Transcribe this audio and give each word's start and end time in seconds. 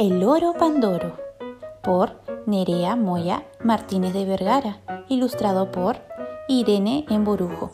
El 0.00 0.20
loro 0.20 0.54
Pandoro 0.54 1.18
por 1.82 2.22
Nerea 2.46 2.96
Moya 2.96 3.44
Martínez 3.62 4.14
de 4.14 4.24
Vergara, 4.24 4.80
ilustrado 5.10 5.70
por 5.70 5.98
Irene 6.48 7.04
Emborujo. 7.10 7.70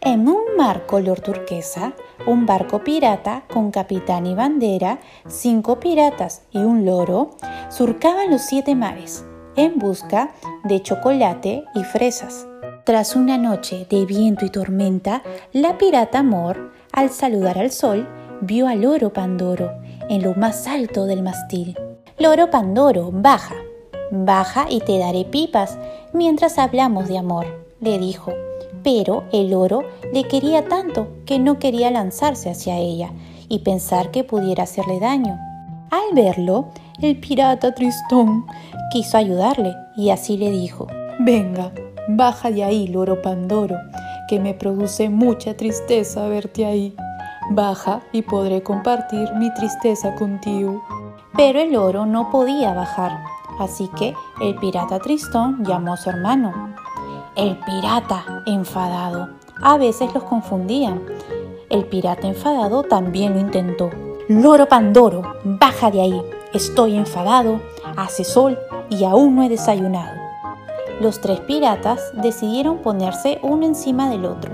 En 0.00 0.28
un 0.28 0.42
mar 0.56 0.86
color 0.86 1.20
turquesa, 1.20 1.94
un 2.24 2.46
barco 2.46 2.84
pirata 2.84 3.46
con 3.52 3.72
capitán 3.72 4.26
y 4.26 4.36
bandera, 4.36 5.00
cinco 5.26 5.80
piratas 5.80 6.42
y 6.52 6.58
un 6.58 6.86
loro 6.86 7.30
surcaban 7.68 8.30
los 8.30 8.42
siete 8.42 8.76
mares 8.76 9.24
en 9.56 9.80
busca 9.80 10.34
de 10.62 10.80
chocolate 10.82 11.64
y 11.74 11.82
fresas. 11.82 12.46
Tras 12.84 13.16
una 13.16 13.38
noche 13.38 13.88
de 13.90 14.06
viento 14.06 14.44
y 14.44 14.50
tormenta, 14.50 15.24
la 15.52 15.78
pirata 15.78 16.22
Mor, 16.22 16.70
al 16.92 17.10
saludar 17.10 17.58
al 17.58 17.72
sol, 17.72 18.06
vio 18.40 18.68
al 18.68 18.82
loro 18.82 19.12
Pandoro 19.12 19.84
en 20.08 20.22
lo 20.22 20.34
más 20.34 20.66
alto 20.66 21.06
del 21.06 21.22
mastil. 21.22 21.76
Loro 22.18 22.50
Pandoro, 22.50 23.10
baja, 23.12 23.54
baja 24.10 24.66
y 24.68 24.80
te 24.80 24.98
daré 24.98 25.24
pipas 25.24 25.78
mientras 26.12 26.58
hablamos 26.58 27.08
de 27.08 27.18
amor, 27.18 27.46
le 27.80 27.98
dijo. 27.98 28.32
Pero 28.82 29.24
el 29.32 29.50
loro 29.50 29.82
le 30.12 30.24
quería 30.24 30.68
tanto 30.68 31.08
que 31.26 31.38
no 31.38 31.58
quería 31.58 31.90
lanzarse 31.90 32.50
hacia 32.50 32.78
ella 32.78 33.10
y 33.48 33.60
pensar 33.60 34.10
que 34.10 34.24
pudiera 34.24 34.62
hacerle 34.62 35.00
daño. 35.00 35.38
Al 35.90 36.14
verlo, 36.14 36.68
el 37.00 37.18
pirata 37.18 37.74
Tristón 37.74 38.46
quiso 38.90 39.16
ayudarle 39.16 39.74
y 39.96 40.10
así 40.10 40.36
le 40.36 40.50
dijo, 40.50 40.86
Venga, 41.18 41.72
baja 42.08 42.50
de 42.50 42.64
ahí, 42.64 42.86
loro 42.86 43.22
Pandoro, 43.22 43.76
que 44.28 44.40
me 44.40 44.54
produce 44.54 45.08
mucha 45.08 45.56
tristeza 45.56 46.26
verte 46.28 46.66
ahí. 46.66 46.94
Baja 47.50 48.00
y 48.10 48.22
podré 48.22 48.62
compartir 48.62 49.32
mi 49.34 49.52
tristeza 49.54 50.14
contigo. 50.16 50.82
Pero 51.36 51.60
el 51.60 51.72
loro 51.72 52.04
no 52.04 52.30
podía 52.30 52.74
bajar, 52.74 53.22
así 53.60 53.88
que 53.96 54.14
el 54.40 54.56
pirata 54.56 54.98
Tristón 54.98 55.64
llamó 55.64 55.92
a 55.92 55.96
su 55.96 56.10
hermano. 56.10 56.74
El 57.36 57.56
pirata 57.60 58.42
enfadado. 58.46 59.28
A 59.62 59.76
veces 59.76 60.12
los 60.12 60.24
confundían. 60.24 61.02
El 61.70 61.84
pirata 61.84 62.26
enfadado 62.26 62.82
también 62.82 63.34
lo 63.34 63.40
intentó. 63.40 63.90
Loro 64.28 64.66
Pandoro, 64.66 65.22
baja 65.44 65.90
de 65.90 66.00
ahí. 66.00 66.22
Estoy 66.52 66.96
enfadado, 66.96 67.60
hace 67.96 68.24
sol 68.24 68.58
y 68.90 69.04
aún 69.04 69.36
no 69.36 69.44
he 69.44 69.48
desayunado. 69.48 70.16
Los 71.00 71.20
tres 71.20 71.40
piratas 71.40 72.00
decidieron 72.14 72.78
ponerse 72.78 73.38
uno 73.42 73.66
encima 73.66 74.08
del 74.08 74.24
otro 74.24 74.52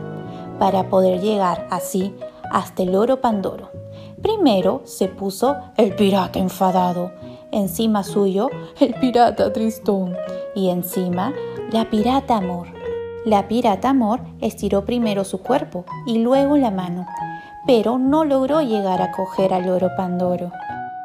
para 0.58 0.88
poder 0.90 1.20
llegar 1.20 1.66
así 1.70 2.14
hasta 2.52 2.82
el 2.82 2.94
oro 2.94 3.20
Pandoro. 3.20 3.70
Primero 4.22 4.82
se 4.84 5.08
puso 5.08 5.56
el 5.76 5.96
pirata 5.96 6.38
enfadado, 6.38 7.10
encima 7.50 8.04
suyo 8.04 8.50
el 8.78 8.94
pirata 8.94 9.52
tristón 9.52 10.16
y 10.54 10.68
encima 10.68 11.32
la 11.72 11.90
pirata 11.90 12.36
amor. 12.36 12.68
La 13.24 13.48
pirata 13.48 13.90
amor 13.90 14.20
estiró 14.40 14.84
primero 14.84 15.24
su 15.24 15.38
cuerpo 15.38 15.84
y 16.06 16.18
luego 16.18 16.56
la 16.56 16.70
mano, 16.70 17.06
pero 17.66 17.98
no 17.98 18.24
logró 18.24 18.60
llegar 18.60 19.00
a 19.00 19.12
coger 19.12 19.54
al 19.54 19.68
oro 19.68 19.90
Pandoro. 19.96 20.52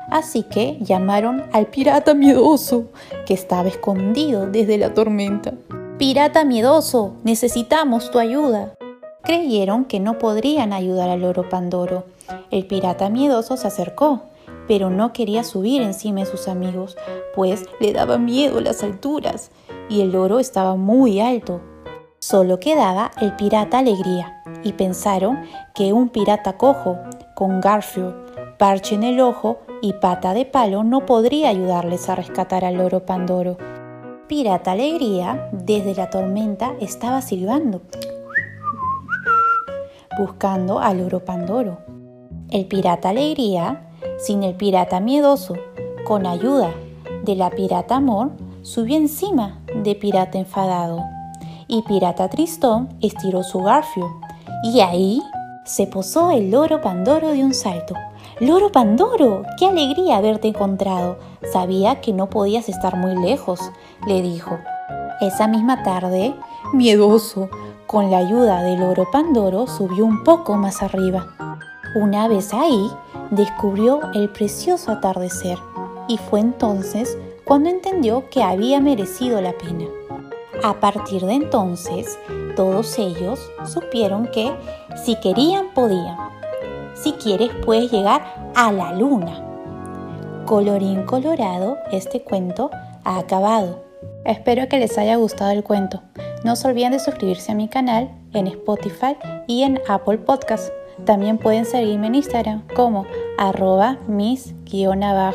Así 0.10 0.44
que 0.44 0.78
llamaron 0.80 1.44
al 1.54 1.68
pirata 1.68 2.14
miedoso, 2.14 2.86
que 3.26 3.34
estaba 3.34 3.68
escondido 3.68 4.48
desde 4.48 4.78
la 4.78 4.94
tormenta. 4.94 5.54
Pirata 5.98 6.46
miedoso, 6.46 7.14
necesitamos 7.24 8.12
tu 8.12 8.20
ayuda 8.20 8.77
creyeron 9.24 9.86
que 9.86 10.00
no 10.00 10.18
podrían 10.18 10.74
ayudar 10.74 11.10
al 11.10 11.22
loro 11.22 11.50
Pandoro. 11.50 12.06
El 12.52 12.66
pirata 12.66 13.10
miedoso 13.10 13.58
se 13.58 13.68
acercó, 13.68 14.22
pero 14.68 14.90
no 14.90 15.14
quería 15.14 15.44
subir 15.44 15.82
encima 15.82 16.22
de 16.22 16.26
sus 16.26 16.48
amigos, 16.48 16.98
pues 17.36 17.66
le 17.80 17.94
daba 17.94 18.18
miedo 18.18 18.62
las 18.62 18.84
alturas 18.84 19.52
y 19.90 20.02
el 20.02 20.12
loro 20.12 20.40
estaba 20.40 20.76
muy 20.76 21.20
alto. 21.20 21.62
Solo 22.20 22.60
quedaba 22.60 23.12
el 23.22 23.36
pirata 23.36 23.80
Alegría 23.80 24.42
y 24.64 24.74
pensaron 24.74 25.40
que 25.76 25.94
un 25.94 26.10
pirata 26.10 26.58
cojo, 26.58 26.98
con 27.36 27.62
Garfield, 27.62 28.58
parche 28.58 28.96
en 28.96 29.04
el 29.04 29.20
ojo 29.20 29.60
y 29.82 29.94
pata 29.94 30.34
de 30.34 30.46
palo 30.46 30.84
no 30.84 31.06
podría 31.06 31.50
ayudarles 31.50 32.10
a 32.10 32.16
rescatar 32.16 32.66
al 32.66 32.76
loro 32.76 33.06
Pandoro. 33.06 33.58
Pirata 34.28 34.72
Alegría, 34.72 35.50
desde 35.52 35.96
la 35.96 36.10
tormenta, 36.10 36.74
estaba 36.82 37.22
silbando 37.22 37.82
buscando 40.18 40.80
al 40.80 41.02
oro 41.02 41.24
Pandoro. 41.24 41.80
El 42.50 42.66
pirata 42.66 43.10
Alegría, 43.10 43.90
sin 44.18 44.44
el 44.44 44.56
pirata 44.56 45.00
Miedoso, 45.00 45.56
con 46.06 46.26
ayuda 46.26 46.74
de 47.24 47.36
la 47.36 47.50
pirata 47.50 47.98
Amor, 47.98 48.32
subió 48.62 48.98
encima 48.98 49.60
de 49.84 49.96
Pirata 49.96 50.38
Enfadado. 50.38 51.04
Y 51.68 51.82
Pirata 51.84 52.30
Tristón 52.30 52.90
estiró 53.02 53.44
su 53.44 53.62
garfio. 53.62 54.08
Y 54.64 54.80
ahí 54.80 55.22
se 55.66 55.86
posó 55.86 56.32
el 56.32 56.52
loro 56.52 56.82
Pandoro 56.82 57.30
de 57.32 57.44
un 57.44 57.54
salto. 57.54 57.94
Loro 58.40 58.72
Pandoro, 58.72 59.44
qué 59.60 59.68
alegría 59.68 60.18
haberte 60.18 60.48
encontrado. 60.48 61.18
Sabía 61.52 62.02
que 62.02 62.14
no 62.14 62.30
podías 62.30 62.70
estar 62.70 62.96
muy 62.96 63.16
lejos, 63.16 63.60
le 64.08 64.22
dijo. 64.22 64.58
Esa 65.22 65.48
misma 65.48 65.84
tarde, 65.84 66.36
miedoso, 66.74 67.50
con 67.88 68.12
la 68.12 68.18
ayuda 68.18 68.62
del 68.64 68.84
oro 68.84 69.08
Pandoro 69.12 69.66
subió 69.66 70.06
un 70.06 70.24
poco 70.24 70.56
más 70.56 70.84
arriba. 70.84 71.26
Una 71.96 72.28
vez 72.28 72.54
ahí, 72.54 72.92
descubrió 73.32 74.02
el 74.14 74.30
precioso 74.30 74.92
atardecer 74.92 75.58
y 76.08 76.18
fue 76.18 76.40
entonces 76.40 77.18
cuando 77.46 77.70
entendió 77.70 78.30
que 78.30 78.44
había 78.44 78.80
merecido 78.80 79.42
la 79.42 79.54
pena. 79.54 79.86
A 80.64 80.74
partir 80.76 81.26
de 81.26 81.34
entonces, 81.34 82.20
todos 82.56 82.98
ellos 83.00 83.40
supieron 83.66 84.28
que 84.28 84.52
si 85.04 85.16
querían 85.20 85.74
podían. 85.74 86.18
Si 86.96 87.14
quieres 87.14 87.52
puedes 87.66 87.92
llegar 87.92 88.52
a 88.56 88.72
la 88.72 88.94
luna. 88.94 89.44
Colorín 90.46 91.04
colorado, 91.04 91.78
este 91.92 92.22
cuento 92.22 92.70
ha 93.04 93.20
acabado. 93.20 93.87
Espero 94.28 94.68
que 94.68 94.78
les 94.78 94.98
haya 94.98 95.16
gustado 95.16 95.52
el 95.52 95.64
cuento. 95.64 96.02
No 96.44 96.58
se 96.58 96.68
olviden 96.68 96.92
de 96.92 97.00
suscribirse 97.00 97.54
a 97.54 97.56
mi 97.56 97.70
canal 97.70 98.12
en 98.34 98.48
Spotify 98.48 99.16
y 99.48 99.64
en 99.64 99.80
Apple 99.88 100.18
Podcast. 100.18 100.70
También 101.06 101.38
pueden 101.38 101.64
seguirme 101.66 102.08
en 102.08 102.16
Instagram 102.16 102.64
como 102.76 103.06
arroba 103.38 103.98
mis-diana-aog. 104.08 105.34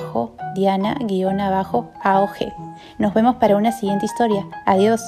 Nos 2.98 3.14
vemos 3.14 3.36
para 3.36 3.56
una 3.56 3.72
siguiente 3.72 4.04
historia. 4.04 4.46
Adiós. 4.66 5.00